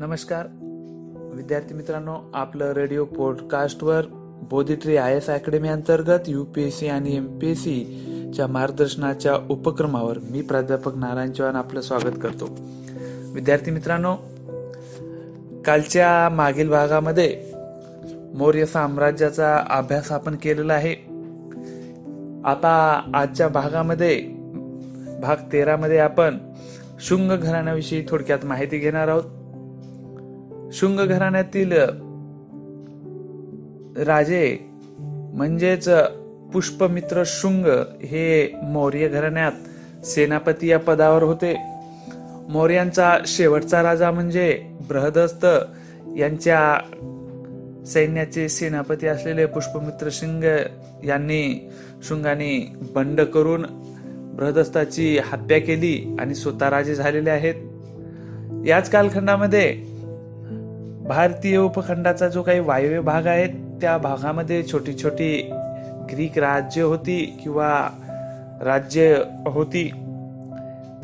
नमस्कार. 0.00 0.46
विद्यार्थी 1.34 1.74
मित्रांनो 1.74 2.30
आपलं 2.34 2.72
रेडिओ 2.72 3.04
पॉडकास्टवर 3.04 4.02
बोधिट्री 4.50 4.96
आय 4.96 5.16
एस 5.16 5.26
अकॅडमी 5.26 5.68
अंतर्गत 5.68 6.18
यू 6.26 6.44
पी 6.44 6.62
ए 6.62 6.70
सी 6.70 6.88
आणि 6.88 7.16
एम 7.16 7.24
पी 7.24 7.32
एमपीएससी 7.32 8.30
च्या 8.34 8.46
मार्गदर्शनाच्या 8.46 9.34
उपक्रमावर 9.50 10.18
मी 10.30 10.42
प्राध्यापक 10.42 10.96
नारायण 10.96 11.32
चव्हाण 11.32 11.56
आपलं 11.56 11.80
स्वागत 11.80 12.16
करतो. 12.22 12.58
विद्यार्थी 13.32 13.70
मित्रांनो 13.70 14.14
कालच्या 15.66 16.34
मागील 16.34 16.70
भागामध्ये 16.70 17.44
मौर्य 18.34 18.66
साम्राज्याचा 18.66 19.64
अभ्यास 19.70 20.12
आपण 20.12 20.36
केलेला 20.36 20.74
आहे. 20.74 20.94
आता 22.44 23.02
आजच्या 23.14 23.48
भागामध्ये 23.48 24.20
भाग 25.22 25.36
तेरामध्ये 25.52 25.98
आपण 25.98 26.38
शुंग 27.00 27.32
घराण्याविषयी 27.32 28.04
थोडक्यात 28.08 28.44
माहिती 28.44 28.78
घेणार 28.78 29.08
आहोत. 29.08 29.22
शुंग 30.72 31.00
घराण्यातील 31.00 31.72
राजे 34.06 34.58
म्हणजेच 35.34 35.88
पुष्पमित्र 36.52 37.22
शुंग 37.26 37.66
हे 38.02 38.52
मौर्य 38.62 39.08
घराण्यात 39.08 39.52
सेनापती 40.06 40.68
या 40.68 40.78
पदावर 40.78 41.22
होते. 41.22 41.56
मौर्यांचा 42.48 43.18
शेवटचा 43.26 43.82
राजा 43.82 44.10
म्हणजे 44.10 44.62
बृहदस्त 44.88 45.46
यांच्या 46.16 46.78
सैन्याचे 47.86 48.48
सेनापती 48.48 49.06
असलेले 49.06 49.46
पुष्पमित्र 49.46 50.08
सिंग 50.08 50.44
यांनी 51.04 51.70
शुंगाने 52.02 52.72
बंड 52.94 53.20
करून 53.20 53.66
बृहदस्ताची 54.36 55.18
हत्या 55.18 55.58
केली 55.58 56.16
आणि 56.20 56.34
स्वतः 56.34 56.70
राजे 56.70 56.94
झालेले 56.94 57.30
आहेत. 57.30 57.54
याच 58.66 58.90
कालखंडामध्ये 58.90 59.89
भारतीय 61.08 61.56
उपखंडाचा 61.56 62.28
जो 62.28 62.42
काही 62.42 62.60
वायव्य 62.60 63.00
भाग 63.00 63.26
आहे 63.26 63.46
त्या 63.80 63.98
भागामध्ये 63.98 64.62
छोटी 64.72 64.94
छोटी 65.02 65.50
ग्रीक 66.12 66.38
राज्य 66.38 66.82
होती 66.82 67.38
किंवा 67.42 67.88
राज्य 68.62 69.22
होती. 69.46 69.90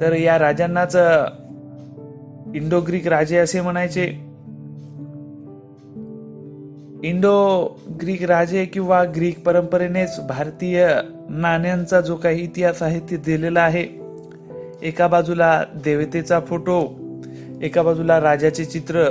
तर 0.00 0.12
या 0.12 0.38
राजांनाच 0.38 0.96
इंडो 2.54 2.80
ग्रीक 2.80 3.08
राजे 3.08 3.36
असे 3.36 3.60
म्हणायचे. 3.60 4.06
इंडो 7.02 7.66
ग्रीक 8.00 8.22
राजे 8.22 8.64
किंवा 8.64 9.04
ग्रीक 9.04 9.46
परंपरेनेच 9.46 10.20
भारतीय 10.28 10.88
नाण्यांचा 11.28 12.00
जो 12.00 12.16
काही 12.16 12.42
इतिहास 12.42 12.82
आहे 12.82 13.00
ते 13.00 13.16
दिलेला 13.16 13.60
आहे. 13.60 13.86
एका 14.82 15.06
बाजूला 15.06 15.64
देवतेचा 15.84 16.40
फोटो 16.40 16.94
एका 17.62 17.82
बाजूला 17.82 18.20
राजाचे 18.20 18.64
चित्र 18.64 19.04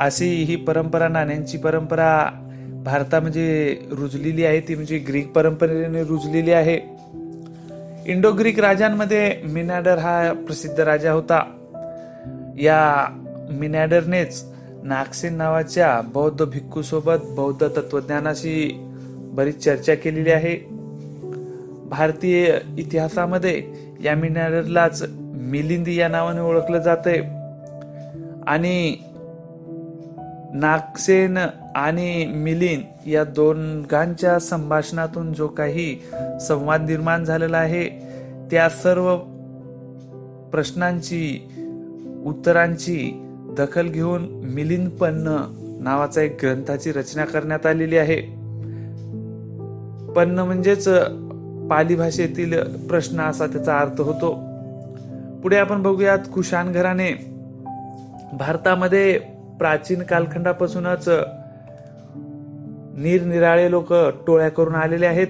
अशी 0.00 0.44
ही 0.44 0.56
परंपरा 0.56 1.08
नाण्यांची 1.08 1.58
परंपरा 1.58 2.30
भारतामध्ये 2.84 3.74
म्हणजे 3.74 3.96
रुजलेली 3.96 4.44
आहे 4.44 4.60
ती 4.60 4.74
म्हणजे 4.74 4.98
ग्रीक 4.98 5.28
परंपरेने 5.28 6.04
रुजलेली 6.04 6.52
आहे. 6.52 6.80
इंडो 8.06 8.32
ग्रीक 8.32 8.60
राजांमध्ये 8.60 9.36
मिनॅडर 9.44 9.98
हा 9.98 10.32
प्रसिद्ध 10.32 10.80
राजा 10.80 11.12
होता. 11.12 11.52
या 12.58 13.06
मिनॅडरनेच 13.50 14.44
नागसेन 14.82 15.34
नावाच्या 15.34 16.00
बौद्ध 16.00 16.44
भिक्खूसोबत 16.44 17.16
बौद्ध 17.22 17.68
तत्वज्ञानाशी 17.68 18.76
बरीच 19.18 19.64
चर्चा 19.64 19.94
केलेली 19.94 20.30
आहे. 20.30 20.76
भारतीय 21.88 22.58
इतिहासामध्ये 22.78 23.64
या 24.04 24.14
मिनॅडरलाच 24.14 25.02
मिलिंदी 25.34 25.96
या 25.96 26.08
नावाने 26.08 26.40
ओळखलं 26.40 26.78
जाते 26.78 27.20
आणि 28.46 28.96
नागसेन 30.56 31.38
आणि 31.74 32.26
मिलिंद 32.26 32.82
या 33.06 33.24
दोघांच्या 33.24 34.38
संभाषणातून 34.38 35.32
जो 35.32 35.46
काही 35.46 35.98
संवाद 36.40 36.80
निर्माण 36.80 37.24
झालेला 37.24 37.56
आहे 37.56 37.88
त्या 38.50 38.68
सर्व 38.68 39.16
प्रश्नांची 40.52 41.48
उत्तरांची 42.26 43.22
दखल 43.58 43.88
घेऊन 43.88 44.24
मिलिंद 44.30 44.88
पन्न 44.88 45.36
नावाचा 45.80 46.22
एक 46.22 46.36
ग्रंथाची 46.42 46.92
रचना 46.92 47.24
करण्यात 47.24 47.66
आलेली 47.66 47.96
आहे. 47.96 48.20
पन्न 50.12 50.38
म्हणजेच 50.38 50.88
पाली 51.70 51.94
भाषेतील 51.94 52.62
प्रश्न 52.86 53.20
असा 53.20 53.46
त्याचा 53.46 53.78
अर्थ 53.78 54.00
होतो. 54.00 54.32
पुढे 55.42 55.56
आपण 55.56 55.82
बघूयात 55.82 56.18
कुशान 56.34 56.72
घराने 56.72 57.12
भारतामध्ये 58.32 59.20
प्राचीन 59.58 60.02
कालखंडापासूनच 60.02 61.08
निरनिराळे 62.98 63.70
लोक 63.70 63.92
टोळ्या 64.26 64.48
करून 64.48 64.74
आलेले 64.74 65.06
आहेत. 65.06 65.26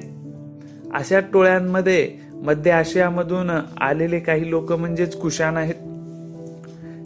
अशा 0.94 1.20
टोळ्यांमध्ये 1.20 2.08
मध्य 2.34 2.70
आशियामधून 2.70 3.50
आलेले 3.80 4.18
काही 4.18 4.50
लोक 4.50 4.72
म्हणजेच 4.72 5.16
कुशाण 5.16 5.56
आहेत. 5.56 5.74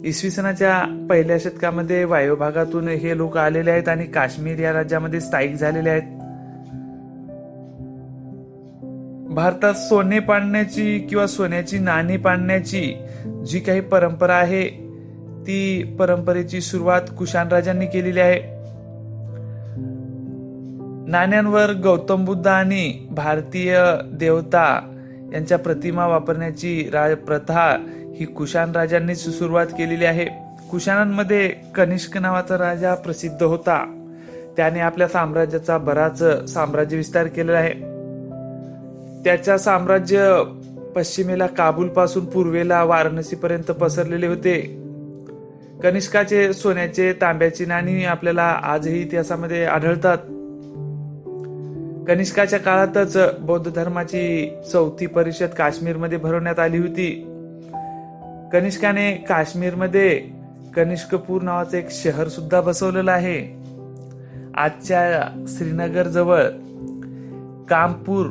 इसवी 0.05 0.29
सनाच्या 0.29 1.05
पहिल्या 1.09 1.37
शतकामध्ये 1.39 2.03
वायव्य 2.03 2.35
भागातून 2.35 2.87
हे 2.87 3.17
लोक 3.17 3.37
आलेले 3.37 3.71
आहेत 3.71 3.89
आणि 3.89 4.05
काश्मीर 4.05 4.59
या 4.59 4.73
राज्यामध्ये 4.73 5.19
स्थायिक 5.21 5.55
झालेले 5.55 5.89
आहेत. 5.89 6.17
भारतात 9.33 9.73
सोने 9.73 10.19
पाडण्याची 10.19 10.99
किंवा 10.99 11.27
सोन्याची 11.27 11.79
नाणी 11.79 12.17
पाडण्याची 12.17 12.93
जी 13.45 13.59
काही 13.59 13.81
परंपरा 13.81 14.35
आहे 14.35 14.90
ती 15.51 15.95
परंपरेची 15.99 16.61
सुरुवात 16.61 17.01
कुशाण 17.17 17.47
राजांनी 17.47 17.85
केलेली 17.85 18.19
आहे. 18.19 18.39
नाण्यांवर 21.11 21.71
गौतम 21.73 22.25
बुद्ध 22.25 22.47
आणि 22.47 23.07
भारतीय 23.11 23.79
देवता 24.13 24.95
यांच्या 25.33 25.57
प्रतिमा 25.57 26.07
वापरण्याची 26.07 26.89
प्रथा 27.27 27.85
ही 28.15 28.25
कुशाण 28.25 28.71
राजांनीच 28.71 29.39
सुरुवात 29.39 29.65
केलेली 29.65 30.05
आहे. 30.05 30.25
कुशाणांमध्ये 30.71 31.53
कनिष्क 31.75 32.17
नावाचा 32.17 32.57
राजा 32.57 32.95
प्रसिद्ध 32.95 33.43
होता. 33.43 34.07
त्याने 34.57 34.79
आपल्या 34.79 35.07
साम्राज्याचा 35.07 35.77
बराच 35.77 36.23
साम्राज्य 36.53 36.97
विस्तार 36.97 37.27
केलेला 37.27 37.57
आहे. 37.57 37.73
त्याच्या 39.23 39.57
साम्राज्य 39.57 40.43
पश्चिमेला 40.95 41.47
काबूल 41.47 41.87
पासून 41.87 42.25
पूर्वेला 42.25 42.83
वाराणसी 42.83 43.35
पर्यंत 43.35 43.71
पसरलेले 43.71 44.27
होते. 44.27 44.80
कनिष्काचे 45.83 46.53
सोन्याचे 46.53 47.13
तांब्याची 47.13 47.65
नाणी 47.65 48.05
आपल्याला 48.05 48.59
आजही 48.63 49.01
इतिहासामध्ये 49.01 49.65
आढळतात. 49.65 50.17
कनिष्काच्या 52.07 52.59
काळातच 52.59 53.17
बौद्ध 53.39 53.71
धर्माची 53.71 54.53
चौथी 54.71 55.05
परिषद 55.05 55.47
काश्मीरमध्ये 55.47 56.17
भरवण्यात 56.17 56.59
आली 56.59 56.77
होती. 56.77 57.27
कनिष्काने 58.53 59.11
काश्मीरमध्ये 59.11 60.21
कनिष्कपूर 60.75 61.41
नावाचं 61.41 61.77
एक 61.77 61.91
शहर 61.91 62.27
सुद्धा 62.27 62.61
बसवलेलं 62.61 63.11
आहे. 63.11 63.61
आजच्या 64.55 65.29
श्रीनगर 65.47 66.07
जवळ 66.07 66.43
कामपूर 67.69 68.25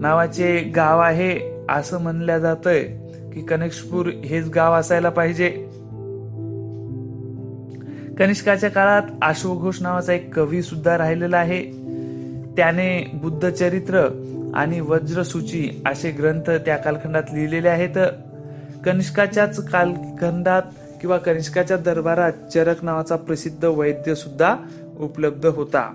नावाचे 0.00 0.58
गाव 0.60 1.00
आहे 1.00 1.64
असं 1.68 2.00
म्हणलं 2.00 2.38
जातंय 2.38 2.82
की 3.34 3.40
कनिष्कपूर 3.40 4.06
हेच 4.06 4.48
गाव 4.48 4.74
असायला 4.74 5.08
पाहिजे. 5.08 5.67
कनिष्काच्या 8.18 8.70
काळात 8.70 9.02
अश्वघोष 9.22 9.82
नावाचा 9.82 10.12
एक 10.12 10.34
कवी 10.34 10.62
सुद्धा 10.62 10.98
राहिलेला 10.98 11.36
आहे. 11.36 11.64
त्याने 12.56 13.10
बुद्ध 13.14 13.50
चरित्र 13.50 14.08
आणि 14.54 14.80
वज्रसूची 14.80 15.82
असे 15.86 16.10
ग्रंथ 16.10 16.50
त्या 16.50 16.76
कालखंडात 16.76 17.22
लिहिलेले 17.32 17.68
आहेत. 17.68 17.98
कनिष्काच्याच 18.84 19.68
कालखंडात 19.68 20.62
किंवा 21.00 21.16
कनिष्काच्या 21.16 21.76
दरबारात 21.76 22.32
चरक 22.54 22.84
नावाचा 22.84 23.16
प्रसिद्ध 23.16 23.64
वैद्य 23.64 24.14
सुद्धा 24.14 24.56
उपलब्ध 24.98 25.46
होता. 25.46 25.94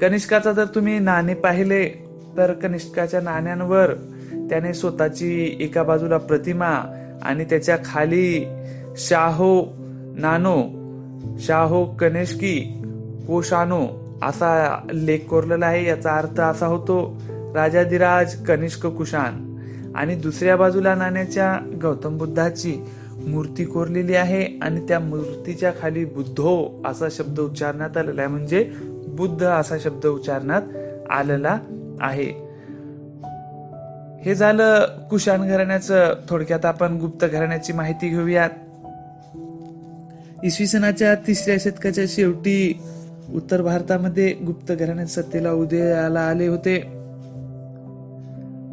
कनिष्काचा 0.00 0.52
जर 0.52 0.64
तुम्ही 0.64 0.98
नाणे 0.98 1.34
पाहिले 1.34 1.88
तर 2.36 2.52
कनिष्काच्या 2.52 3.20
नाण्यांवर 3.20 3.94
त्याने 4.50 4.74
स्वतःची 4.74 5.56
एका 5.60 5.82
बाजूला 5.82 6.18
प्रतिमा 6.18 7.00
आणि 7.22 7.44
त्याच्याखाली 7.44 8.46
शाहो 8.96 9.77
नानो 10.18 10.64
शाहो 11.38 11.84
कनिष्की 11.84 12.82
कोशानो 13.26 13.86
असा 14.22 14.78
लेख 14.92 15.18
कोरलेला 15.18 15.66
आहे 15.66 15.86
याचा 15.86 16.12
अर्थ 16.12 16.40
असा 16.40 16.66
होतो 16.66 17.22
राजाधिराज 17.54 18.44
कनिष्क 18.44 18.86
कुशान. 18.86 19.48
आणि 19.94 20.14
दुसऱ्या 20.14 20.56
बाजूला 20.56 20.94
नाण्याच्या 20.94 21.58
गौतम 21.82 22.18
बुद्धाची 22.18 22.76
मूर्ती 23.26 23.64
कोरलेली 23.64 24.14
आहे 24.14 24.58
आणि 24.62 24.88
त्या 24.88 25.00
मूर्तीच्या 25.00 25.72
खाली 25.82 26.04
बुद्धो 26.04 26.82
असा 26.86 27.06
शब्द 27.10 27.40
उच्चारण्यात 27.40 27.96
आलेला 27.96 28.20
आहे. 28.22 28.30
म्हणजे 28.30 28.72
बुद्ध 29.08 29.46
असा 29.46 29.78
शब्द 29.78 30.06
उच्चारण्यात 30.06 30.62
आलेला 31.10 31.58
आहे. 32.00 32.48
हे 34.24 34.34
झालं 34.34 34.86
कुशाण 35.10 35.48
घराण्याचं. 35.48 36.14
थोडक्यात 36.28 36.64
आपण 36.64 36.96
गुप्त 36.96 37.26
घराण्याची 37.26 37.72
माहिती 37.72 38.08
घेऊयात. 38.08 38.50
इसवी 40.44 40.66
सनाच्या 40.66 41.14
तिसऱ्या 41.14 41.56
शतकाच्या 41.60 42.04
शेवटी 42.08 42.80
उत्तर 43.34 43.62
भारतामध्ये 43.62 44.32
गुप्त 44.32 44.72
घराण्यात 44.72 45.06
सत्तेला 45.06 45.52
उदयाला 45.52 46.20
आले 46.20 46.46
होते. 46.46 46.78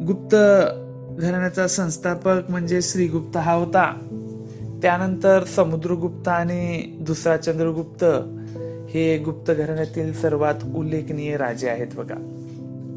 गुप्त 0.06 0.36
घराण्याचा 1.22 1.68
संस्थापक 1.68 2.40
म्हणजे 2.48 2.82
श्रीगुप्त 2.82 3.36
हा 3.36 3.52
होता. 3.52 3.92
त्यानंतर 4.82 5.44
समुद्रगुप्त 5.44 6.28
आणि 6.28 6.82
दुसरा 7.00 7.36
चंद्रगुप्त 7.36 8.04
हे 8.90 9.18
गुप्त 9.18 9.52
घराण्यातील 9.52 10.12
सर्वात 10.12 10.54
उल्लेखनीय 10.74 11.36
राजे 11.36 11.68
आहेत 11.68 11.86
बघा. 11.96 12.14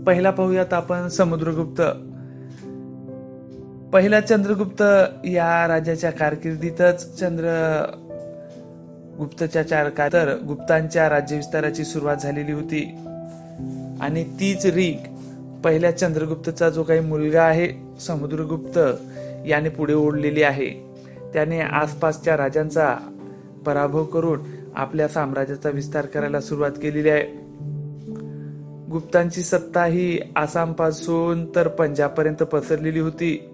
पहिला 0.08 0.30
पाहूयात 0.30 0.74
आपण 0.74 1.08
समुद्रगुप्त. 1.08 1.82
पहिला 3.94 4.20
चंद्रगुप्त 4.20 4.84
या 5.26 5.68
राजाच्या 5.68 6.12
कारकिर्दीतच 6.12 7.20
चंद्र 7.20 7.46
गुप्तच्या 9.20 9.68
चार 9.68 9.90
तर 10.14 10.38
गुप्तांच्या 10.48 11.10
राज्यविस्ताराची 11.10 11.84
सुरुवात 11.84 12.18
झालेली 12.18 12.52
होती. 12.52 12.96
आणि 14.02 14.24
तीच 14.24 14.66
रीग 14.66 14.98
पहिल्या 15.64 15.98
चंद्रगुप्तचा 15.98 16.70
जो 16.70 16.84
काही 16.84 17.00
मुलगा 17.00 17.44
आहे 17.44 17.98
समुद्रगुप्त 18.00 18.80
याने 19.48 19.70
पुढे 19.70 19.94
ओढलेली 19.94 20.44
आहे. 20.44 20.70
त्याने 21.34 21.60
आसपासच्या 21.60 22.38
राजांचा 22.38 22.98
पराभव 23.66 24.04
करून 24.04 24.40
आपल्या 24.76 25.08
साम्राज्याचा 25.08 25.70
विस्तार 25.70 26.06
करायला 26.06 26.42
सुरुवात 26.42 26.72
केलेली 26.72 27.10
आहे. 27.10 27.50
गुप्तांची 28.92 29.42
सत्ता 29.42 29.86
ही 29.86 30.20
आसामपासून 30.36 31.56
तर 31.56 31.68
पंजाबपर्यंत 31.68 32.44
पसरलेली 32.44 33.00
होती. 33.00 33.50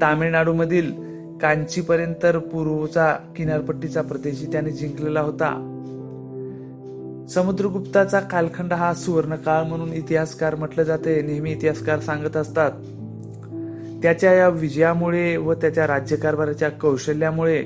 तामिळनाडूमधील 0.00 1.05
कांचीपर्यंत 1.42 2.26
पूर्वचा 2.36 3.16
किनारपट्टीचा 3.36 4.02
प्रदेशही 4.02 4.52
त्याने 4.52 4.70
जिंकलेला 4.70 5.20
होता. 5.20 5.72
समुद्रगुप्ताचा 7.30 8.20
कालखंड 8.20 8.72
हा 8.72 8.94
सुवर्णकाळ 8.94 9.62
म्हणून 9.62 9.92
इतिहासकार 9.92 10.54
म्हटलं 10.54 10.82
जाते 10.82 11.22
नेहमी 11.22 11.50
इतिहासकार 11.50 12.00
सांगत 12.00 12.36
असतात. 12.36 12.70
त्याच्या 14.02 14.32
या 14.32 14.48
विजयामुळे 14.48 15.36
व 15.36 15.52
त्याच्या 15.52 15.86
राज्यकारभाराच्या 15.86 16.68
कौशल्यामुळे 16.68 17.64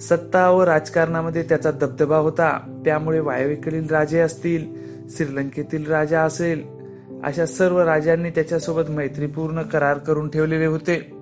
सत्ता 0.00 0.50
व 0.50 0.62
राजकारणामध्ये 0.62 1.42
त्याचा 1.42 1.70
दबदबा 1.70 2.16
होता. 2.16 2.80
त्यामुळे 2.84 3.20
वायव्येकडील 3.20 3.86
राजे 3.90 4.20
असतील 4.20 4.66
श्रीलंकेतील 5.10 5.86
राजा 5.86 6.22
असेल 6.22 6.64
अशा 7.24 7.46
सर्व 7.46 7.80
राजांनी 7.80 8.30
त्याच्यासोबत 8.30 8.90
मैत्रीपूर्ण 8.90 9.62
करार 9.62 9.98
करून 9.98 10.28
ठेवलेले 10.28 10.66
होते. 10.66 11.19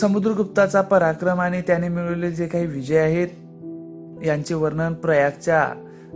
समुद्रगुप्ताचा 0.00 0.80
पराक्रम 0.80 1.40
आणि 1.40 1.60
त्याने 1.60 1.88
मिळवलेले 1.88 2.30
जे 2.30 2.46
काही 2.46 2.66
विजय 2.66 2.98
आहेत 2.98 3.28
यांचे 4.26 4.54
वर्णन 4.54 4.92
प्रयागच्या 4.92 5.68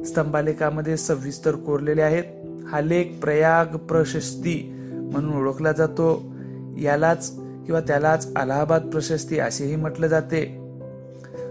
स्तंभालेखामध्ये 0.04 0.96
सविस्तर 0.96 1.54
कोरलेले 1.54 2.02
आहेत. 2.02 2.24
हा 2.68 2.80
लेख 2.80 3.04
प्रयाग 3.22 3.76
प्रशस्ती 3.76 4.70
म्हणून 5.12 5.36
ओळखला 5.36 5.72
जातो. 5.72 6.22
यालाच 6.80 7.32
किंवा 7.66 7.80
त्यालाच 7.80 8.34
अलाहाबाद 8.36 8.82
प्रशस्ती 8.82 9.38
असेही 9.38 9.76
म्हटले 9.76 10.08
जाते. 10.08 10.60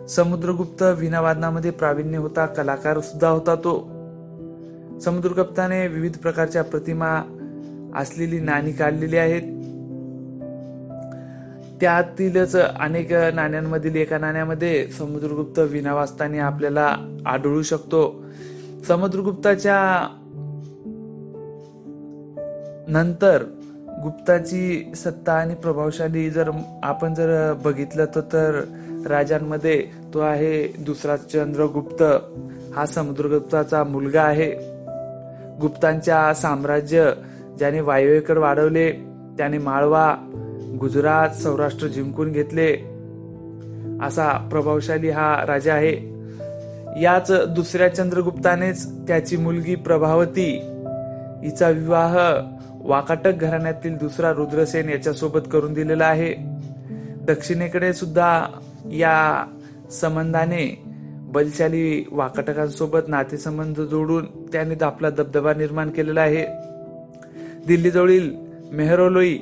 समुद्रगुप्त 0.09 0.83
विनावादनामध्ये 0.83 1.71
प्रावीण्य 1.71 2.17
होता 2.17 2.45
कलाकार 2.45 2.99
सुद्धा 2.99 3.29
होता 3.29 3.55
तो. 3.55 3.79
समुद्रगुप्ताने 4.99 5.87
विविध 5.87 6.17
प्रकारच्या 6.17 6.63
प्रतिमा 6.63 7.21
असलेली 7.95 8.39
नाणी 8.39 8.71
काढलेली 8.71 9.17
आहेत. 9.17 9.52
त्यातीलच 11.83 12.55
अनेक 12.55 13.13
नाण्यांमधील 13.13 13.95
एका 13.95 14.17
नाण्यामध्ये 14.17 14.87
समुद्रगुप्त 14.87 15.59
विना 15.59 15.93
वाचताना 15.93 16.43
आपल्याला 16.43 16.95
आढळू 17.25 17.61
शकतो. 17.61 18.23
समुद्रगुप्ताच्या 18.87 20.07
नंतर 22.87 23.43
गुप्ताची 24.03 24.91
सत्ता 24.95 25.33
आणि 25.33 25.55
प्रभावशाली 25.55 26.29
जर 26.29 26.51
आपण 26.83 27.13
जर 27.13 27.53
बघितलं 27.53 28.05
तर 28.05 28.63
राजांमध्ये 29.07 29.87
तो 30.13 30.19
आहे 30.19 30.67
दुसरा 30.67 31.17
चंद्रगुप्त. 31.17 32.03
हा 32.75 32.85
समुद्रगुप्ताचा 32.85 33.83
मुलगा 33.83 34.21
आहे. 34.21 34.51
गुप्तांच्या 35.61 36.33
साम्राज्य 36.33 37.11
ज्याने 37.57 37.81
वायव्येकडे 37.81 38.39
वाढवले 38.39 38.91
त्याने 39.37 39.57
माळवा 39.57 40.15
गुजरात 40.79 41.29
सौराष्ट्र 41.29 41.87
जिंकून 41.87 42.31
घेतले. 42.31 42.73
असा 44.05 44.47
प्रभावशाली 44.51 45.09
हा 45.09 45.45
राजा 45.47 45.73
आहे. 45.73 46.13
याच 47.01 47.31
दुसऱ्या 47.31 47.95
चंद्रगुप्तानेच 47.95 48.87
त्याची 49.07 49.37
मुलगी 49.37 49.75
प्रभावती. 49.75 50.59
हिचा 51.43 51.69
विवाह 51.69 52.17
वाकाटक 52.83 53.33
घराण्यातील 53.41 53.97
दुसरा 53.97 54.31
रुद्रसेन 54.31 54.89
याच्यासोबत 54.89 55.39
करून 55.51 55.73
दिलेला 55.73 56.05
आहे. 56.05 56.35
दक्षिणेकडे 57.21 57.93
सुद्धा 57.93 58.45
या 58.91 59.45
संबंधाने 59.91 60.83
बलशाली 61.21 62.07
वाकाटकांसोबत 62.11 62.99
नातेसंबंध 63.07 63.81
जोडून 63.81 64.25
त्याने 64.25 64.83
आपला 64.83 65.09
दबदबा 65.09 65.53
निर्माण 65.53 65.89
केलेला 65.89 66.21
आहे. 66.21 66.45
दिल्लीजवळील 67.67 68.35
मेहरोलोई 68.71 69.37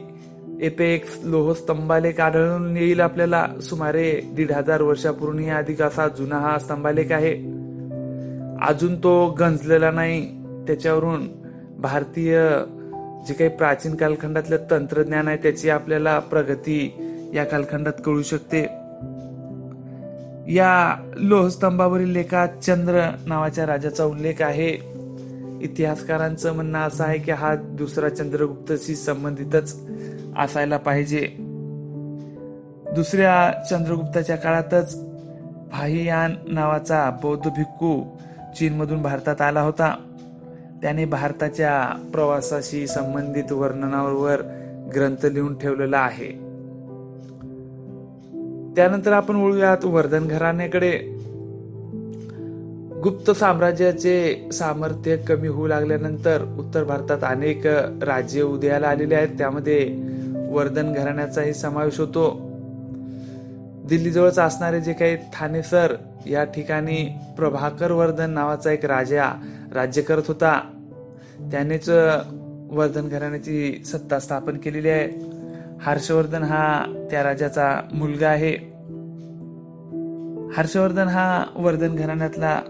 येथे 0.62 0.94
एक 0.94 1.06
लोहस्तंभालेख 1.24 2.20
आढळून 2.20 2.78
येईल 2.78 3.02
आपल्याला. 3.02 3.48
सुमारे 3.62 4.22
दीड 4.36 4.52
हजार 4.52 4.82
वर्षापूर्वी 4.82 5.50
अधिक 5.50 5.82
असा 5.82 6.08
जुना 6.08 6.36
हा 6.36 6.60
स्तंभालेख 6.60 7.12
आहे. 7.12 7.34
अजून 8.68 8.96
तो 8.96 9.36
गंजलेला 9.40 9.92
नाही. 9.92 10.42
त्याच्यावरून 10.68 11.28
भारतीय 11.80 12.50
जे 13.28 13.34
काही 13.34 13.50
प्राचीन 13.50 13.96
कालखंडातलं 13.96 14.58
तंत्रज्ञान 14.72 15.28
आहे 15.28 15.38
त्याची 15.38 15.70
आपल्याला 15.70 16.20
प्रगती 16.20 16.94
या 17.34 17.44
कालखंडात 17.44 17.94
कळू 18.06 18.22
शकते. 18.22 18.62
या 20.54 20.96
लोहस्तंभावरील 21.16 22.10
लेखात 22.10 22.48
चंद्र 22.64 23.10
नावाच्या 23.26 23.66
राजाचा 23.66 24.06
उल्लेख 24.06 24.42
आहे. 24.42 24.92
इतिहासकारांचं 25.62 26.54
म्हणणं 26.54 26.80
असं 26.80 27.04
आहे 27.04 27.20
की 27.20 27.32
हा 27.32 27.56
दुसरा 27.56 28.10
चंद्रगुप्तशी 28.10 28.96
संबंधितच. 28.96 29.80
असायला 30.38 30.78
पाहिजे. 30.78 31.28
दुसऱ्या 32.96 33.64
चंद्रगुप्ताच्या 33.70 34.36
काळातच 34.36 35.04
भाहियान 35.72 36.36
नावाचा 36.48 37.10
बौद्ध 37.24 37.50
भिक्खू 37.50 38.04
चीनमधून 38.58 39.02
भारतात 39.02 39.42
आला 39.42 39.62
होता. 39.62 39.96
त्याने 40.82 41.06
भारताच्या 41.06 42.08
प्रवासाशी 42.14 42.88
संबंधित 42.88 43.52
वर्णनावर 43.52 44.42
ग्रंथ 44.96 45.26
लिहून 45.26 45.58
ठेवलेला 45.58 45.98
आहे. 45.98 46.52
त्यानंतर 48.76 49.12
आपण 49.12 49.36
वळूयात 49.36 49.86
वर्धन 49.86 50.28
घराण्याकडे 50.28 51.18
गुप्त 53.04 53.32
साम्राज्याचे 53.32 54.50
सामर्थ्य 54.54 55.18
कमी 55.18 55.48
होऊ 55.48 55.68
लागल्यानंतर 55.68 56.56
उत्तर 56.60 56.84
भारतात 56.84 57.20
अनेक 57.24 57.68
राज्य 58.04 58.42
उदयाला 58.42 58.88
आलेले 58.88 59.16
आहेत. 59.16 59.38
त्यामध्ये 59.38 60.11
वर्धन 60.52 60.94
घराण्याचाही 60.94 61.54
समावेश 61.54 62.00
होतो. 62.00 62.52
दिल्लीजवळच 63.90 64.40
असणारे 64.40 64.82
जे 64.82 64.94
काही 64.94 65.18
थानेसर 65.34 65.96
या 66.28 66.44
ठिकाणी 66.44 67.20
प्रभाकर 67.38 67.92
वर्धन 67.92 68.30
नावाचा 68.30 68.72
एक 68.72 68.86
राजा 68.86 69.26
राज्य 69.74 70.02
करत 70.02 70.22
होता. 70.28 70.62
त्यानेच 71.52 71.90
वर्धन 72.72 73.08
घराण्याची 73.08 73.84
सत्ता 73.86 74.20
स्थापन 74.20 74.58
केलेली 74.58 74.90
आहे. 74.90 75.26
हर्षवर्धन 75.82 76.44
हा 76.44 76.86
त्या 77.12 77.24
राजाचा 77.24 77.82
मुलगा 77.94 78.28
आहे. 78.28 78.54
हर्षवर्धन 80.58 81.08
हा 81.08 81.44
वर्धन 81.56 81.96
घराण्यातला 81.96 82.62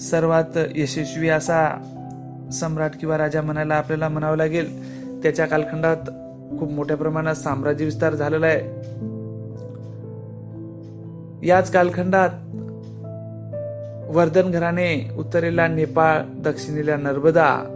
सर्वात 0.00 0.58
यशस्वी 0.74 1.28
असा 1.28 1.92
सम्राट 2.52 2.90
किंवा 3.00 3.18
राजा 3.18 3.42
म्हणायला 3.42 3.74
आपल्याला 3.74 4.08
म्हणावं 4.08 4.36
लागेल. 4.36 4.96
त्याच्या 5.22 5.46
कालखंडात 5.46 6.10
खूप 6.58 6.70
मोठ्या 6.70 6.96
प्रमाणात 6.96 7.34
साम्राज्य 7.34 7.84
विस्तार 7.84 8.14
झालेला 8.14 8.46
आहे. 8.46 8.60
याच 11.46 11.72
कालखंडात 11.72 12.28
वर्धन 14.16 14.50
घराणे 14.50 15.10
उत्तरेला 15.18 15.68
नेपाळ 15.68 16.22
दक्षिणेला 16.34 16.96
नर्मदा 16.96 17.72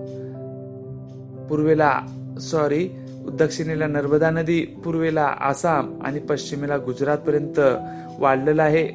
पूर्वेला 1.48 2.00
सॉरी 2.40 2.88
दक्षिणेला 3.32 3.86
नर्मदा 3.86 4.30
नदी 4.30 4.60
पूर्वेला 4.84 5.34
आसाम 5.40 6.02
आणि 6.02 6.18
पश्चिमेला 6.18 6.76
गुजरात 6.76 7.18
पर्यंत 7.18 7.60
वाढलेला 8.18 8.62
आहे. 8.62 8.86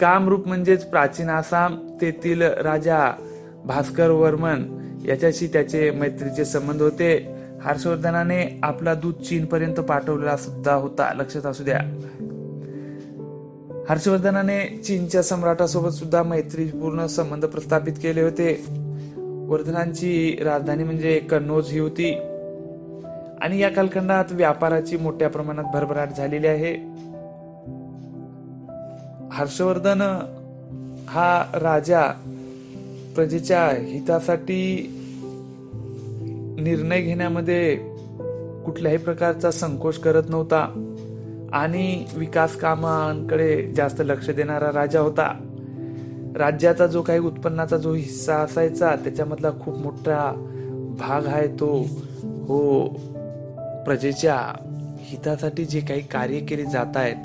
कामरूप 0.00 0.48
म्हणजेच 0.48 0.84
प्राचीन 0.84 1.28
आसाम 1.28 1.76
तेथील 2.00 2.42
राजा 2.42 3.12
भास्कर 3.64 4.10
वर्मन 4.10 4.62
याच्याशी 5.06 5.46
त्याचे 5.46 5.90
मैत्रीचे 5.90 6.44
संबंध 6.44 6.82
होते. 6.82 7.39
हर्षवर्धनाने 7.64 8.60
आपला 8.62 8.94
दूध 8.94 9.14
चीन 9.14 9.44
पर्यंत 9.44 9.74
पाठवलेला 9.74 10.36
सुद्धा 10.36 10.74
होता. 10.74 11.12
लक्षात 11.14 11.46
असू 11.46 11.64
द्या. 11.64 11.80
हर्षवर्धनाने 13.88 14.82
चीनच्या 14.84 15.22
सम्राटासोबत 15.22 15.88
सुद्धा 15.88 16.22
मैत्रीपूर्ण 16.22 17.06
संबंध 17.06 17.44
प्रस्थापित 17.44 17.92
केले 17.92 18.22
होते. 18.22 18.64
वर्धनांची 19.48 20.38
राजधानी 20.44 20.84
म्हणजे 20.84 21.18
कन्नौज 21.18 21.70
ही 21.70 21.78
होती. 21.78 22.14
आणि 23.40 23.58
या 23.58 23.68
कालखंडात 23.68 24.24
व्यापाराची 24.30 24.96
मोठ्या 24.96 25.28
प्रमाणात 25.28 25.64
भरभराट 25.72 26.08
झालेली 26.16 26.46
आहे. 26.46 26.74
हर्षवर्धन 29.32 30.00
हा 31.08 31.44
राजा 31.54 32.06
प्रजेच्या 33.14 33.66
हितासाठी 33.66 34.96
निर्णय 36.60 37.00
घेण्यामध्ये 37.00 37.76
कुठल्याही 38.64 38.98
प्रकारचा 38.98 39.50
संकोच 39.50 39.98
करत 39.98 40.22
नव्हता 40.28 40.86
आणि 41.52 42.04
विकास 42.14 42.56
कामांकडे 42.56 43.72
जास्त 43.76 44.02
लक्ष 44.04 44.30
देणारा 44.30 44.70
राजा 44.72 45.00
होता. 45.00 45.32
राज्याचा 46.36 46.86
जो 46.86 47.02
काही 47.02 47.18
उत्पन्नाचा 47.18 47.76
जो 47.76 47.92
हिस्सा 47.92 48.36
असायचा 48.36 48.94
त्याच्यामधला 48.96 49.50
खूप 49.60 49.78
मोठा 49.78 50.32
भाग 50.98 51.26
आहे 51.26 51.46
तो 51.46 51.86
हो 52.48 52.88
प्रजेच्या 53.86 54.36
हितासाठी 55.00 55.64
जे 55.64 55.80
काही 55.80 56.00
कार्य 56.00 56.38
केले 56.38 56.64
जात 56.64 56.96
आहेत 56.96 57.16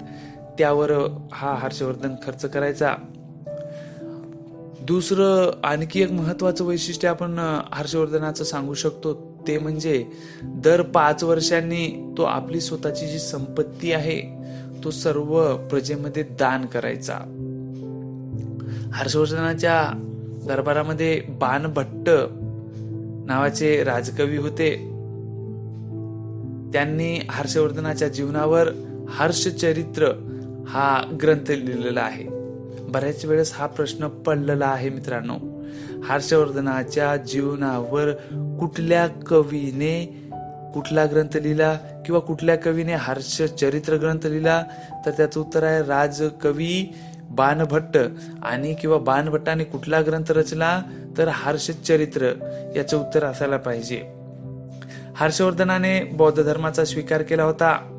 त्यावर 0.57 0.91
हा 1.33 1.55
हर्षवर्धन 1.59 2.15
खर्च 2.25 2.45
करायचा. 2.45 2.93
दुसरं 4.87 5.51
आणखी 5.63 6.01
एक 6.01 6.11
महत्वाचं 6.11 6.65
वैशिष्ट्य 6.65 7.07
आपण 7.07 7.39
हर्षवर्धनाचं 7.73 8.43
सांगू 8.43 8.73
शकतो 8.73 9.13
ते 9.47 9.57
म्हणजे 9.59 10.05
दर 10.43 10.81
पाच 10.81 11.23
वर्षांनी 11.23 12.13
तो 12.17 12.23
आपली 12.23 12.61
स्वतःची 12.61 13.07
जी 13.07 13.19
संपत्ती 13.19 13.91
आहे 13.91 14.21
तो 14.83 14.91
सर्व 14.91 15.57
प्रजेमध्ये 15.57 16.23
दान 16.23 16.65
करायचा. 16.65 17.17
हर्षवर्धनाच्या 18.93 19.91
दरबारामध्ये 20.47 21.21
बाणभट्ट 21.29 22.09
नावाचे 23.27 23.83
राजकवी 23.83 24.37
होते. 24.37 24.75
त्यांनी 26.73 27.19
हर्षवर्धनाच्या 27.29 28.07
जीवनावर 28.07 28.69
हर्षचरित्र 29.09 30.07
हा 30.67 31.17
ग्रंथ 31.21 31.51
लिहिलेला 31.51 32.01
आहे. 32.01 32.34
बऱ्याच 32.95 33.25
वेळेस 33.25 33.53
हा 33.55 33.67
प्रश्न 33.67 34.07
पडलेला 34.07 34.65
आहे 34.65 34.89
मित्रांनो. 34.89 35.63
हर्षवर्धनाच्या 36.03 37.17
जीवनावर 37.17 38.11
कुठल्या 38.59 39.07
कवीने 39.07 40.23
कुठला 40.73 41.05
ग्रंथ 41.05 41.37
लिहिला 41.37 41.73
किंवा 42.05 42.19
कुठल्या 42.19 42.55
कवीने 42.55 42.93
हर्ष 42.93 43.41
चरित्र 43.41 43.95
ग्रंथ 43.95 44.25
लिहिला? 44.25 44.63
तर 45.05 45.11
त्याचं 45.11 45.39
उत्तर 45.39 45.63
आहे 45.63 45.83
राजकवी 45.83 46.93
बाणभट्ट. 47.29 47.97
आणि 48.43 48.73
किंवा 48.73 48.97
बाणभट्टाने 48.97 49.63
कुठला 49.63 50.01
ग्रंथ 50.01 50.31
रचला? 50.31 50.81
तर 51.17 51.27
हर्ष 51.27 51.71
चरित्र 51.71 52.33
याचं 52.75 52.97
उत्तर 52.97 53.23
असायला 53.23 53.57
पाहिजे. 53.57 54.03
हर्षवर्धनाने 55.15 56.03
बौद्ध 56.03 56.43
धर्माचा 56.43 56.85
स्वीकार 56.85 57.21
केला 57.21 57.43
होता. 57.43 57.94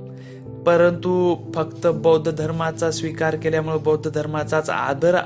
परंतु 0.67 1.37
फक्त 1.55 1.87
बौद्ध 1.87 2.33
धर्माचा 2.33 2.91
स्वीकार 2.91 3.37
केल्यामुळे 3.37 3.79
बौद्ध 3.79 4.11
धर्माचाच 4.11 4.71
आदर 4.71 5.17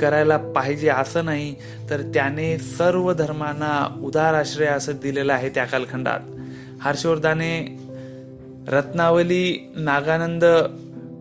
करायला 0.00 0.36
पाहिजे 0.36 0.88
असं 0.88 1.24
नाही 1.24 1.54
तर 1.90 2.00
त्याने 2.00 2.58
सर्व 2.58 3.12
धर्मांना 3.12 4.00
उदार 4.02 4.34
आश्रय 4.34 4.66
असं 4.66 4.92
दिलेलं 5.02 5.32
आहे 5.32 5.48
त्या 5.48 5.64
कालखंडात. 5.64 6.20
हर्षवर्धाने 6.80 7.78
रत्नावली 8.68 9.72
नागानंद 9.76 10.44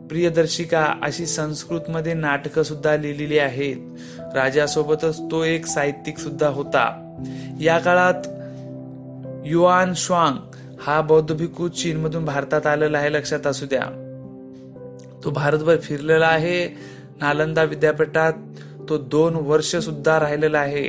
प्रियदर्शिका 0.10 0.94
अशी 1.04 1.26
संस्कृतमध्ये 1.26 2.14
नाटकं 2.14 2.64
सुद्धा 2.64 2.96
लिहिलेली 2.96 3.40
आहेत. 3.40 3.76
राजासोबतच 4.36 5.22
तो 5.32 5.44
एक 5.44 5.66
साहित्यिक 5.66 6.18
सुद्धा 6.18 6.48
होता. 6.48 7.14
या 7.62 7.78
काळात 7.78 8.28
युआन 9.46 9.94
श्वांग 9.96 10.36
हा 10.82 11.02
बौद्ध 11.02 11.36
भिक्खू 11.36 11.68
चीन 11.68 11.98
मधून 11.98 12.26
भारतात 12.26 12.68
आलेला 12.68 12.98
आहे 12.98 13.14
लक्षात 13.14 13.48
असू 13.48 13.66
द्या. 13.66 13.82
तो 15.24 15.30
भारतभर 15.30 15.78
फिरलेला 15.78 16.28
आहे 16.28 16.68
नालंदा 17.22 17.64
विद्यापीठात 17.64 18.34
तो 18.90 18.98
दोन 18.98 19.36
वर्ष 19.36 19.76
सुद्धा 19.76 20.20
राहिलेला 20.20 20.60
आहे. 20.60 20.84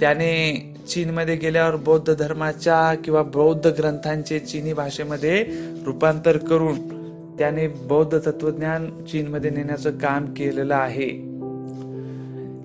त्याने 0.00 0.64
चीनमध्ये 0.88 1.36
गेल्यावर 1.36 1.76
बौद्ध 1.76 2.14
धर्माच्या 2.14 2.94
किंवा 2.94 3.22
बौद्ध 3.22 3.66
ग्रंथांचे 3.66 4.38
चीनी 4.38 4.72
भाषेमध्ये 4.72 5.46
रूपांतर 5.86 6.36
करून 6.36 6.98
त्याने 7.38 7.68
बौद्ध 7.68 8.18
तत्वज्ञान 8.26 9.04
चीनमध्ये 9.04 9.50
नेण्याचं 9.50 9.90
काम 9.90 10.26
केलेलं 10.26 10.74
आहे. 10.74 11.38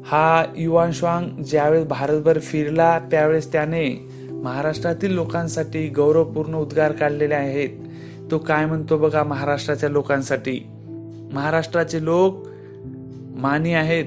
हा 0.06 0.46
युवान 0.58 0.92
श्वांग 0.92 1.44
ज्यावेळेस 1.44 1.86
भारतभर 1.86 2.40
फिरला 2.40 3.00
त्यावेळेस 3.00 3.52
त्याने 3.52 4.13
महाराष्ट्रातील 4.44 5.14
लोकांसाठी 5.14 5.90
गौरवपूर्ण 5.90 6.56
उद्गार 6.56 6.92
काढलेले 6.92 7.34
आहेत. 7.34 7.70
तो 8.32 8.38
काय 8.38 8.66
म्हणतो 8.66 8.98
बघा 8.98 9.24
महाराष्ट्राच्या 9.24 9.90
लोकांसाठी? 9.90 10.68
महाराष्ट्राचे 11.34 12.06
लोक 12.06 12.48
मानी 13.36 13.74
आहेत. 13.74 14.06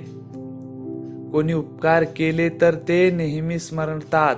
कोणी 1.32 1.52
उपकार 1.52 2.04
केले 2.04 2.48
तर 2.48 2.74
ते 2.74 3.10
नेहमी 3.10 3.58
स्मरतात. 3.58 4.36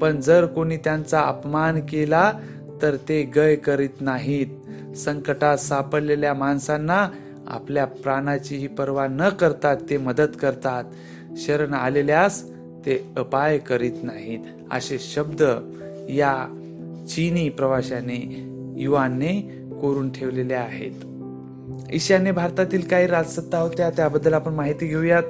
पण 0.00 0.20
जर 0.20 0.46
कोणी 0.46 0.76
त्यांचा 0.76 1.20
अपमान 1.20 1.80
केला 1.80 2.32
तर 2.82 2.96
ते 2.96 3.22
गय 3.22 3.56
करीत 3.56 4.00
नाहीत. 4.00 4.46
संकटात 4.96 5.58
सापडलेल्या 5.58 6.34
माणसांना 6.34 7.08
आपल्या 7.46 7.84
प्राणाचीही 7.84 8.66
पर्वा 8.66 9.06
न 9.10 9.28
करतात 9.28 9.76
ते 9.90 9.96
मदत 9.96 10.36
करतात. 10.40 10.84
शरण 11.36 11.74
आलेल्यास 11.74 12.55
ते 12.86 13.06
अपाय 13.16 13.58
करीत 13.58 13.92
नाहीत. 14.02 14.38
असे 14.70 14.98
शब्द 14.98 15.42
या 16.08 16.62
चीनी 17.08 17.48
प्रवाशाने 17.48 18.44
युवाने 18.76 19.40
कोरून 19.80 20.12
ठेवलेले 20.12 20.54
आहेत. 20.54 20.92
ईशान्य 21.92 22.32
भारतातील 22.32 22.80
काही 22.80 23.06
राजसत्ता 23.06 23.58
होत्या 23.58 23.90
त्याबद्दल 23.90 24.34
आपण 24.34 24.54
माहिती 24.54 24.86
घेऊयात. 24.86 25.22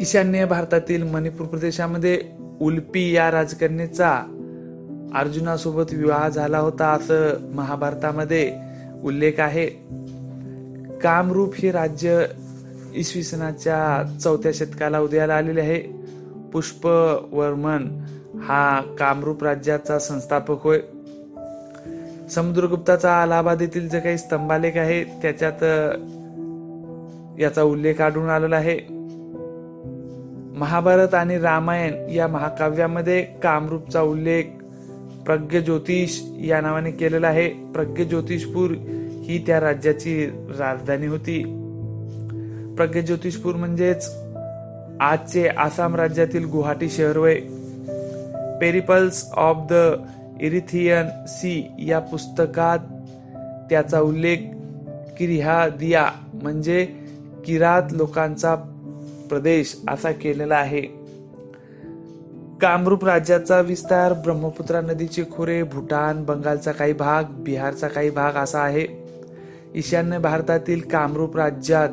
ईशान्य 0.00 0.46
भारतातील 0.46 1.02
मणिपूर 1.02 1.46
प्रदेशामध्ये 1.46 2.20
उल्पी 2.60 3.16
या 3.16 3.30
राजकन्याचा 3.30 4.36
अर्जुनासोबत 5.14 5.92
विवाह 5.92 6.28
झाला 6.28 6.58
होता 6.58 6.90
असं 6.90 7.50
महाभारतामध्ये 7.54 8.52
उल्लेख 9.04 9.32
आहे. 9.38 9.66
कामरूप 11.02 11.54
हे 11.54 11.70
राज्य 11.70 12.24
इसवी 12.94 13.22
सनाच्या 13.22 14.16
चौथ्या 14.18 14.52
शतकाला 14.54 15.00
उदयाला 15.00 15.34
आलेले 15.34 15.60
आहे. 15.60 16.00
पुष्पवर्मन 16.52 17.84
हा 18.42 18.80
कामरूप 18.98 19.44
राज्याचा 19.44 19.98
संस्थापक 19.98 20.62
होय. 20.62 20.80
समुद्रगुप्ताचा 22.30 23.22
अलाहाबाद 23.22 23.62
येथील 23.62 23.88
जे 23.88 24.00
काही 24.00 24.18
स्तंभालेख 24.18 24.72
आहे 24.76 25.04
त्याच्यात 25.04 25.64
याचा 27.40 27.62
उल्लेख 27.62 28.00
आढळून 28.00 28.28
आलेला 28.28 28.56
आहे. 28.56 28.78
महाभारत 30.58 31.14
आणि 31.14 31.38
रामायण 31.38 32.10
या 32.10 32.28
महाकाव्यामध्ये 32.28 33.22
कामरूपचा 33.22 34.02
उल्लेख 34.02 34.44
प्रज्ञ 35.26 35.58
ज्योतिष 35.58 36.20
या 36.40 36.60
नावाने 36.60 36.90
केलेला 36.90 37.28
आहे. 37.28 37.48
प्रज्ञ 37.48 38.02
ज्योतिषपूर 38.02 38.70
ही 39.22 39.44
त्या 39.46 39.60
राज्याची 39.60 40.26
राजधानी 40.58 41.06
होती. 41.06 41.59
प्रज्ञ 42.80 43.00
ज्योतिषपूर 43.00 43.54
म्हणजेच 43.54 44.10
आजचे 45.00 45.48
आसाम 45.48 45.96
राज्यातील 45.96 46.44
गुवाहाटी 46.44 46.88
शहर 46.90 47.18
वय 47.18 47.34
Periplus 48.60 49.30
of 49.32 49.56
the 49.70 49.92
Erythraean 50.40 51.06
Sea 51.28 51.72
या 51.78 51.98
पुस्तकात 51.98 52.78
त्याचा 53.70 54.00
उल्लेख 54.00 54.36
किरिहा 55.18 55.68
दिया 55.68 56.06
म्हणजे 56.42 56.84
किरात 57.44 57.82
लोकांचा 57.92 58.54
प्रदेश 59.28 59.76
असा 59.88 60.12
केलेला 60.12 60.56
आहे. 60.56 60.80
कामरूप 62.60 63.04
राज्याचा 63.04 63.60
विस्तार 63.60 64.12
ब्रह्मपुत्रा 64.12 64.80
नदीचे 64.80 65.24
खोरे 65.32 65.62
भूटान 65.62 66.24
बंगालचा 66.24 66.72
काही 66.72 66.92
भाग 66.92 67.24
बिहारचा 67.24 67.88
काही 67.88 68.10
भाग 68.10 68.32
असा 68.32 68.60
आहे. 68.60 68.86
ईशान्य 69.74 70.18
भारतातील 70.18 70.80
कामरूप 70.80 71.36
राज्यात 71.36 71.88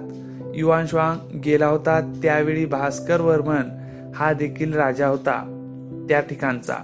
युवान 0.57 0.87
श्वांग 0.87 1.39
गेला 1.39 1.67
होता 1.67 2.19
त्यावेळी 2.21 2.65
भास्कर 2.65 3.21
वर्मन 3.21 3.69
हा 4.15 4.33
देखील 4.33 4.73
राजा 4.73 5.07
होता 5.07 5.53
त्या 6.09 6.19
ठिकाणचा. 6.19 6.75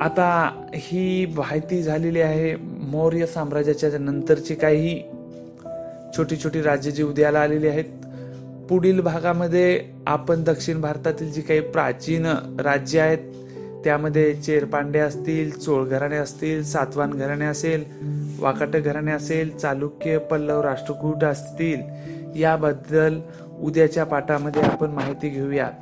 आता 0.00 0.50
ही 0.74 1.26
माहिती 1.26 1.82
झालेली 1.82 2.20
आहे 2.20 2.56
मौर्य 2.90 3.26
साम्राज्याच्या 3.26 3.98
नंतरची 3.98 4.54
काही 4.54 5.02
छोटी 6.16 6.36
छोटी 6.36 6.62
राज्य 6.62 6.90
जी 6.90 7.02
उदयाला 7.02 7.40
आलेली 7.40 7.68
आहेत. 7.68 7.84
पुढील 8.68 9.00
भागामध्ये 9.00 9.80
आपण 10.06 10.42
दक्षिण 10.44 10.80
भारतातील 10.80 11.32
जी 11.32 11.40
काही 11.40 11.60
प्राचीन 11.60 12.26
राज्य 12.60 13.00
आहेत 13.00 13.18
त्यामध्ये 13.84 14.34
चेरपांडे 14.34 14.98
असतील 14.98 15.50
चोळ 15.50 15.84
घराणे 15.84 16.16
असतील 16.16 16.62
सातवान 16.62 17.10
घराणे 17.10 17.44
असेल 17.44 17.84
वाकाट 18.40 18.68
घराणे 18.68 19.12
असेल 19.12 19.56
चालुक्य 19.56 20.18
पल्लव 20.18 20.60
राष्ट्रकूट 20.60 21.24
असतील 21.24 21.80
याबद्दल 22.36 23.20
उद्याच्या 23.60 24.04
पाठामध्ये 24.04 24.62
आपण 24.62 24.90
माहिती 24.90 25.28
घेऊयात. 25.28 25.72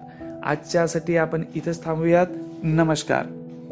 आजच्यासाठी 0.45 1.17
आपण 1.17 1.45
इथंच 1.55 1.85
थांबूयात. 1.85 2.27
नमस्कार. 2.63 3.42